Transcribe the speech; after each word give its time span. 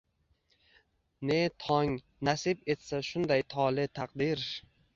Ne 1.31 1.37
tong, 1.65 1.93
nasib 2.29 2.65
etsa 2.75 3.05
shunday 3.11 3.47
tole 3.55 3.89
taqdir… 4.01 4.51